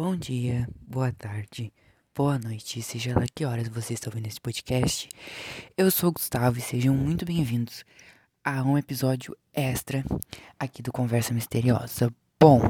[0.00, 1.72] Bom dia, boa tarde,
[2.14, 5.08] boa noite, seja lá que horas você está ouvindo esse podcast.
[5.76, 7.84] Eu sou o Gustavo e sejam muito bem-vindos
[8.44, 10.04] a um episódio extra
[10.56, 12.14] aqui do Conversa Misteriosa.
[12.38, 12.60] Bom,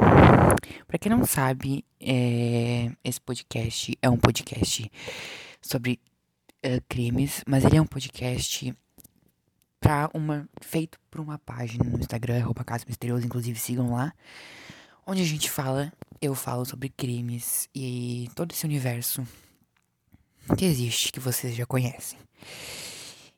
[0.87, 4.91] para quem não sabe, é, esse podcast é um podcast
[5.61, 6.01] sobre
[6.65, 8.75] uh, crimes, mas ele é um podcast
[9.79, 14.15] para uma feito por uma página no Instagram, arroba Caso Misterioso, inclusive sigam lá,
[15.09, 15.91] onde a gente fala,
[16.21, 19.27] eu falo sobre crimes e todo esse universo
[20.57, 22.19] que existe, que vocês já conhecem.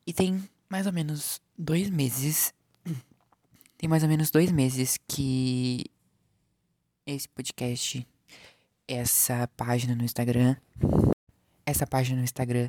[0.05, 2.53] E tem mais ou menos dois meses,
[3.79, 5.85] tem mais ou menos dois meses que
[7.07, 8.05] esse podcast,
[8.89, 10.57] essa página no Instagram,
[11.65, 12.69] essa página no Instagram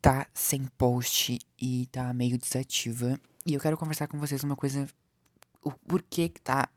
[0.00, 3.20] tá sem post e tá meio desativa.
[3.46, 4.88] E eu quero conversar com vocês uma coisa.
[5.62, 6.68] O porquê que tá.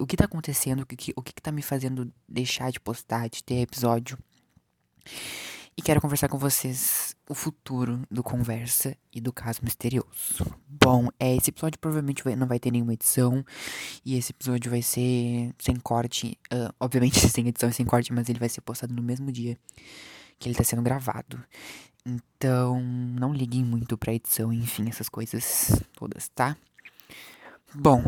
[0.00, 3.42] O que tá acontecendo, o que, o que, tá me fazendo deixar de postar, de
[3.42, 4.18] ter episódio.
[5.76, 10.44] E quero conversar com vocês o futuro do Conversa e do Caso Misterioso.
[10.66, 13.44] Bom, é, esse episódio provavelmente vai, não vai ter nenhuma edição.
[14.04, 16.36] E esse episódio vai ser sem corte.
[16.52, 19.56] Uh, obviamente sem edição e sem corte, mas ele vai ser postado no mesmo dia
[20.38, 21.42] que ele tá sendo gravado.
[22.04, 26.56] Então, não liguem muito pra edição, enfim, essas coisas todas, tá?
[27.74, 28.02] Bom,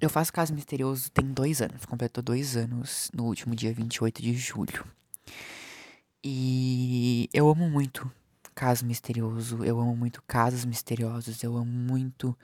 [0.00, 4.34] eu faço Caso Misterioso tem dois anos, completou dois anos no último dia 28 de
[4.34, 4.84] julho.
[6.22, 8.10] E eu amo muito
[8.54, 12.36] Caso Misterioso, eu amo muito casos misteriosos, eu amo muito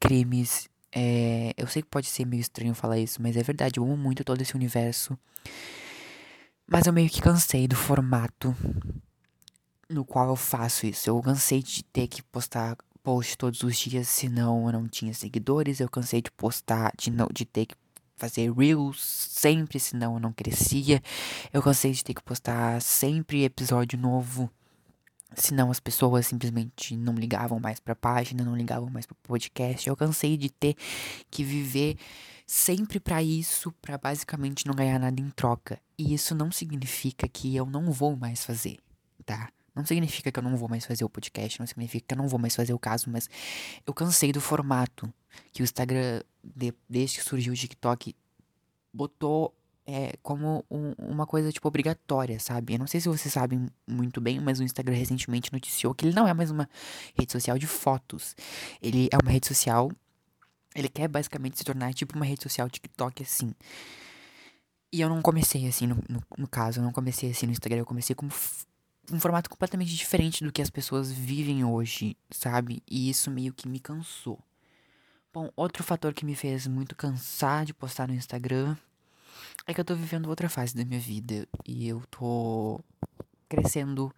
[0.00, 0.66] crimes.
[0.90, 3.96] É, eu sei que pode ser meio estranho falar isso, mas é verdade, eu amo
[3.96, 5.18] muito todo esse universo.
[6.66, 8.56] Mas eu meio que cansei do formato
[9.90, 11.10] no qual eu faço isso.
[11.10, 15.80] Eu cansei de ter que postar post todos os dias, senão eu não tinha seguidores.
[15.80, 17.74] Eu cansei de postar, de, não, de ter que
[18.16, 21.02] fazer reels sempre, senão eu não crescia.
[21.52, 24.50] Eu cansei de ter que postar sempre episódio novo,
[25.34, 29.88] senão as pessoas simplesmente não ligavam mais pra página, não ligavam mais pro podcast.
[29.88, 30.76] Eu cansei de ter
[31.30, 31.96] que viver
[32.46, 35.80] sempre para isso, para basicamente não ganhar nada em troca.
[35.98, 38.78] E isso não significa que eu não vou mais fazer,
[39.24, 39.48] tá?
[39.74, 42.28] Não significa que eu não vou mais fazer o podcast, não significa que eu não
[42.28, 43.28] vou mais fazer o caso, mas
[43.86, 45.12] eu cansei do formato
[45.52, 48.14] que o Instagram, de, desde que surgiu o TikTok,
[48.92, 49.54] botou
[49.86, 52.74] é, como um, uma coisa, tipo, obrigatória, sabe?
[52.74, 56.14] Eu não sei se vocês sabem muito bem, mas o Instagram recentemente noticiou que ele
[56.14, 56.68] não é mais uma
[57.14, 58.36] rede social de fotos.
[58.80, 59.90] Ele é uma rede social.
[60.74, 63.52] Ele quer basicamente se tornar tipo uma rede social TikTok assim.
[64.92, 67.80] E eu não comecei assim no, no, no caso, eu não comecei assim no Instagram,
[67.80, 68.30] eu comecei como
[69.12, 72.82] um formato completamente diferente do que as pessoas vivem hoje, sabe?
[72.90, 74.38] E isso meio que me cansou.
[75.32, 78.76] Bom, outro fator que me fez muito cansar de postar no Instagram
[79.66, 82.80] é que eu tô vivendo outra fase da minha vida e eu tô
[83.48, 84.12] crescendo.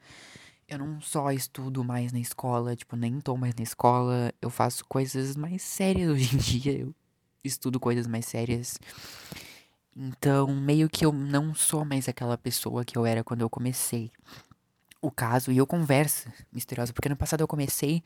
[0.69, 4.85] Eu não só estudo mais na escola, tipo, nem tô mais na escola, eu faço
[4.87, 6.95] coisas mais sérias hoje em dia, eu
[7.43, 8.79] estudo coisas mais sérias.
[9.97, 14.11] Então, meio que eu não sou mais aquela pessoa que eu era quando eu comecei
[15.07, 18.03] o caso e eu conversa misteriosa, porque no passado eu comecei.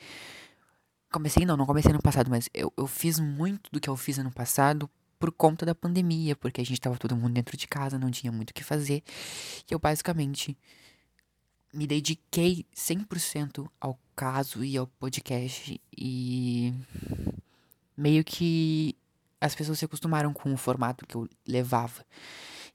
[1.10, 4.18] Comecei, não, não comecei no passado, mas eu, eu fiz muito do que eu fiz
[4.18, 7.98] ano passado por conta da pandemia, porque a gente tava todo mundo dentro de casa,
[7.98, 9.02] não tinha muito o que fazer.
[9.68, 10.56] E eu basicamente
[11.72, 16.74] me dediquei 100% ao caso e ao podcast e
[17.96, 18.94] meio que
[19.40, 22.04] as pessoas se acostumaram com o formato que eu levava.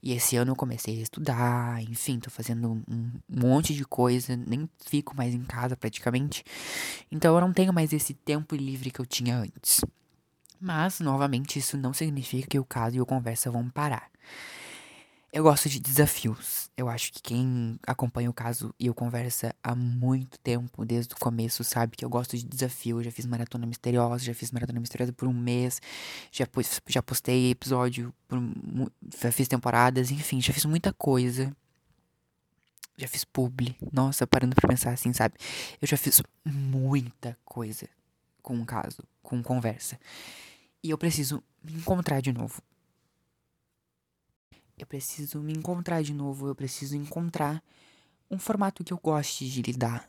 [0.06, 4.68] E esse ano eu comecei a estudar, enfim, tô fazendo um monte de coisa, nem
[4.84, 6.44] fico mais em casa praticamente.
[7.10, 9.80] Então eu não tenho mais esse tempo livre que eu tinha antes.
[10.60, 14.10] Mas, novamente, isso não significa que o caso e o conversa vão parar.
[15.34, 16.70] Eu gosto de desafios.
[16.76, 21.18] Eu acho que quem acompanha o caso e o conversa há muito tempo, desde o
[21.18, 23.00] começo, sabe que eu gosto de desafio.
[23.00, 25.82] Eu já fiz maratona misteriosa, já fiz maratona misteriosa por um mês,
[26.30, 28.38] já, pus, já postei episódio, por,
[29.20, 31.52] já fiz temporadas, enfim, já fiz muita coisa.
[32.96, 33.76] Já fiz publi.
[33.92, 35.34] Nossa, parando pra pensar assim, sabe?
[35.82, 37.88] Eu já fiz muita coisa
[38.40, 39.98] com o caso, com conversa.
[40.80, 42.62] E eu preciso me encontrar de novo.
[44.76, 47.62] Eu preciso me encontrar de novo, eu preciso encontrar
[48.30, 50.08] um formato que eu goste de lidar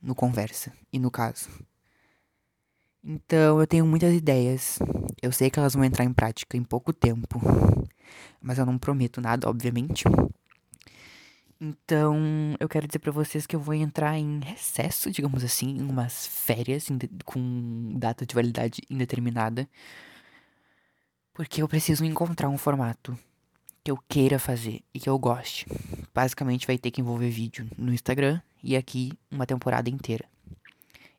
[0.00, 1.48] no conversa e no caso.
[3.04, 4.78] Então eu tenho muitas ideias.
[5.20, 7.38] Eu sei que elas vão entrar em prática em pouco tempo,
[8.40, 10.04] mas eu não prometo nada, obviamente.
[11.62, 15.82] Então, eu quero dizer para vocês que eu vou entrar em recesso, digamos assim, em
[15.82, 16.88] umas férias
[17.26, 19.68] com data de validade indeterminada,
[21.34, 23.14] porque eu preciso encontrar um formato
[23.82, 25.66] que eu queira fazer e que eu goste.
[26.14, 30.24] Basicamente vai ter que envolver vídeo no Instagram e aqui uma temporada inteira.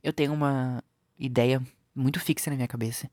[0.03, 0.83] Eu tenho uma
[1.17, 1.61] ideia
[1.95, 3.09] muito fixa na minha cabeça,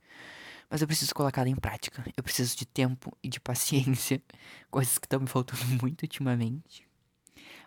[0.71, 2.05] mas eu preciso colocá-la em prática.
[2.17, 4.23] Eu preciso de tempo e de paciência,
[4.71, 6.87] coisas que estão me faltando muito ultimamente.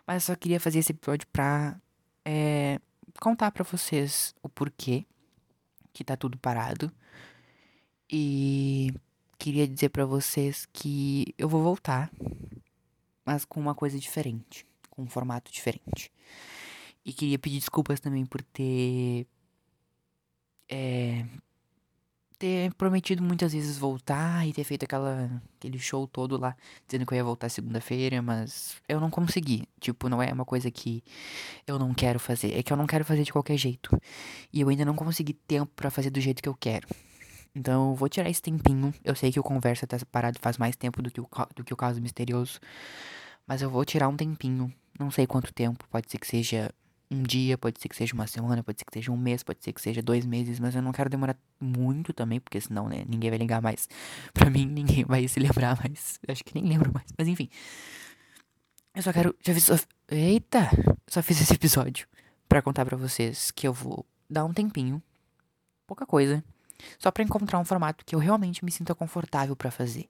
[0.06, 1.80] Mas eu só queria fazer esse episódio pra
[2.24, 2.80] é,
[3.20, 5.04] contar para vocês o porquê
[5.92, 6.92] que tá tudo parado.
[8.10, 8.92] E
[9.42, 12.12] queria dizer para vocês que eu vou voltar,
[13.24, 16.12] mas com uma coisa diferente, com um formato diferente.
[17.04, 19.26] E queria pedir desculpas também por ter
[20.68, 21.26] é,
[22.38, 26.56] ter prometido muitas vezes voltar e ter feito aquela, aquele show todo lá,
[26.86, 29.64] dizendo que eu ia voltar segunda-feira, mas eu não consegui.
[29.80, 31.02] Tipo, não é uma coisa que
[31.66, 33.90] eu não quero fazer, é que eu não quero fazer de qualquer jeito.
[34.52, 36.86] E eu ainda não consegui tempo para fazer do jeito que eu quero.
[37.54, 38.94] Então vou tirar esse tempinho.
[39.04, 41.72] Eu sei que o conversa tá parado faz mais tempo do que o, do que
[41.72, 42.58] o caso misterioso.
[43.46, 44.72] Mas eu vou tirar um tempinho.
[44.98, 45.86] Não sei quanto tempo.
[45.90, 46.72] Pode ser que seja
[47.10, 49.62] um dia, pode ser que seja uma semana, pode ser que seja um mês, pode
[49.62, 53.04] ser que seja dois meses, mas eu não quero demorar muito também, porque senão, né,
[53.06, 53.86] ninguém vai ligar mais.
[54.32, 56.18] Pra mim, ninguém vai se lembrar mais.
[56.26, 57.50] Eu acho que nem lembro mais, mas enfim.
[58.94, 59.34] Eu só quero.
[59.44, 59.64] Já fiz.
[59.64, 59.76] Só,
[60.10, 60.70] eita!
[61.06, 62.06] Só fiz esse episódio
[62.48, 65.02] para contar para vocês que eu vou dar um tempinho,
[65.86, 66.42] pouca coisa,
[66.98, 70.08] só para encontrar um formato que eu realmente me sinta confortável para fazer.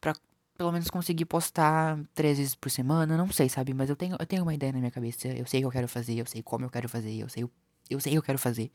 [0.00, 0.14] Pra
[0.56, 3.72] pelo menos conseguir postar três vezes por semana, não sei, sabe?
[3.72, 5.28] Mas eu tenho, eu tenho uma ideia na minha cabeça.
[5.28, 7.48] Eu sei o que eu quero fazer, eu sei como eu quero fazer, eu sei,
[7.88, 8.70] eu sei o que eu quero fazer.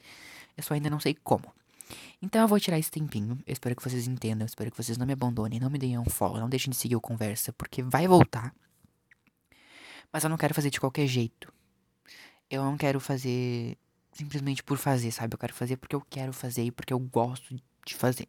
[0.57, 1.54] Eu só ainda não sei como.
[2.19, 3.38] Então eu vou tirar esse tempinho.
[3.46, 4.46] Eu espero que vocês entendam.
[4.46, 6.75] Eu espero que vocês não me abandonem, não me deem um follow, não deixem de
[6.75, 8.52] seguir o conversa, porque vai voltar.
[10.12, 11.54] Mas eu não quero fazer de qualquer jeito.
[12.50, 13.78] Eu não quero fazer
[14.15, 15.35] simplesmente por fazer, sabe?
[15.35, 17.53] Eu quero fazer porque eu quero fazer e porque eu gosto
[17.85, 18.27] de fazer.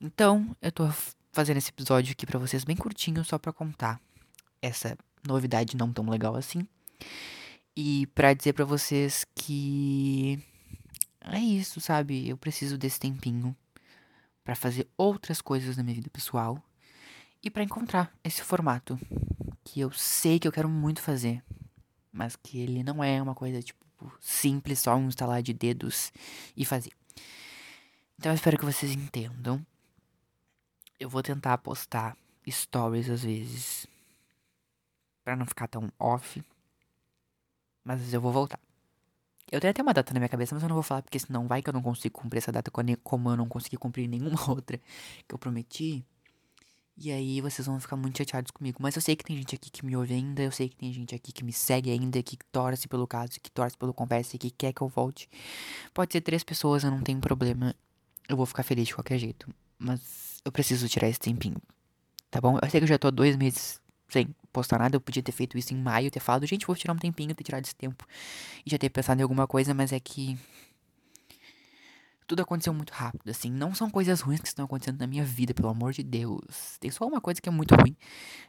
[0.00, 0.88] Então, eu tô
[1.32, 4.00] fazendo esse episódio aqui para vocês bem curtinho, só para contar
[4.60, 4.96] essa
[5.26, 6.66] novidade não tão legal assim.
[7.76, 10.38] E para dizer para vocês que
[11.20, 12.28] é isso, sabe?
[12.28, 13.56] Eu preciso desse tempinho
[14.44, 16.62] para fazer outras coisas na minha vida pessoal
[17.42, 18.98] e para encontrar esse formato
[19.64, 21.42] que eu sei que eu quero muito fazer,
[22.12, 23.81] mas que ele não é uma coisa tipo
[24.20, 26.12] simples, só um instalar de dedos
[26.56, 26.92] e fazer.
[28.18, 29.64] Então eu espero que vocês entendam
[31.02, 32.16] eu vou tentar postar
[32.48, 33.86] stories às vezes.
[35.24, 36.42] Pra não ficar tão off.
[37.84, 38.60] Mas eu vou voltar.
[39.50, 41.46] Eu tenho até uma data na minha cabeça, mas eu não vou falar porque senão
[41.46, 44.78] vai que eu não consigo cumprir essa data como eu não consegui cumprir nenhuma outra
[45.26, 46.04] que eu prometi.
[46.96, 48.78] E aí vocês vão ficar muito chateados comigo.
[48.80, 50.92] Mas eu sei que tem gente aqui que me ouve ainda, eu sei que tem
[50.92, 54.38] gente aqui que me segue ainda, que torce pelo caso, que torce pelo conversa e
[54.38, 55.28] que quer que eu volte.
[55.94, 57.74] Pode ser três pessoas, eu não tenho problema.
[58.28, 59.48] Eu vou ficar feliz de qualquer jeito.
[59.78, 61.60] Mas eu preciso tirar esse tempinho.
[62.30, 62.58] Tá bom?
[62.62, 64.96] Eu sei que eu já tô há dois meses sem postar nada.
[64.96, 67.44] Eu podia ter feito isso em maio, ter falado, gente, vou tirar um tempinho, ter
[67.44, 68.06] tirado esse tempo.
[68.64, 70.38] E já ter pensado em alguma coisa, mas é que.
[72.26, 73.50] Tudo aconteceu muito rápido, assim.
[73.50, 76.78] Não são coisas ruins que estão acontecendo na minha vida, pelo amor de Deus.
[76.80, 77.96] Tem só uma coisa que é muito ruim,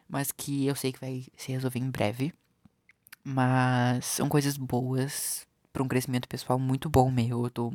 [0.08, 2.34] mas que eu sei que vai se resolver em breve.
[3.24, 7.44] Mas são coisas boas para um crescimento pessoal muito bom meu.
[7.44, 7.74] Eu tô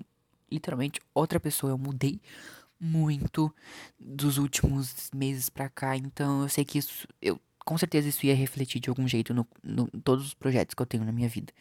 [0.50, 1.72] literalmente outra pessoa.
[1.72, 2.20] Eu mudei
[2.80, 3.52] muito
[3.98, 8.34] dos últimos meses pra cá, então eu sei que isso, eu com certeza isso ia
[8.34, 11.52] refletir de algum jeito no, no todos os projetos que eu tenho na minha vida.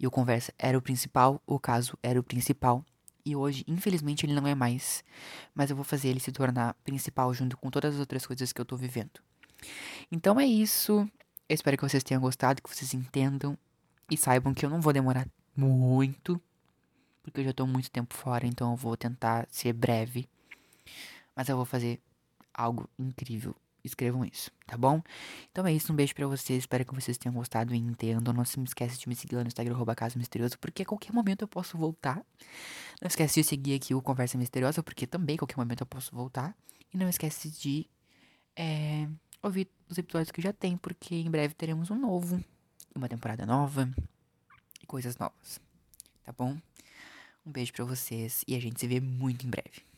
[0.00, 2.84] E o conversa era o principal, o caso era o principal.
[3.24, 5.02] E hoje, infelizmente, ele não é mais.
[5.54, 8.60] Mas eu vou fazer ele se tornar principal junto com todas as outras coisas que
[8.60, 9.20] eu tô vivendo.
[10.12, 11.08] Então é isso.
[11.48, 13.56] Eu espero que vocês tenham gostado, que vocês entendam
[14.10, 15.26] e saibam que eu não vou demorar
[15.56, 16.40] muito.
[17.22, 20.28] Porque eu já tô muito tempo fora, então eu vou tentar ser breve.
[21.34, 21.98] Mas eu vou fazer
[22.52, 23.56] algo incrível.
[23.84, 25.02] Escrevam isso, tá bom?
[25.52, 26.60] Então é isso, um beijo pra vocês.
[26.60, 28.32] Espero que vocês tenham gostado e entendam.
[28.32, 31.12] Não se esquece de me seguir lá no Instagram, arroba Casa Misterioso, porque a qualquer
[31.12, 32.24] momento eu posso voltar.
[33.02, 36.16] Não esquece de seguir aqui o Conversa Misteriosa, porque também a qualquer momento eu posso
[36.16, 36.56] voltar.
[36.92, 37.86] E não esquece de
[38.56, 39.06] é,
[39.42, 42.42] ouvir os episódios que já tem, porque em breve teremos um novo,
[42.94, 43.90] uma temporada nova
[44.82, 45.60] e coisas novas,
[46.24, 46.56] tá bom?
[47.44, 49.93] Um beijo pra vocês e a gente se vê muito em breve.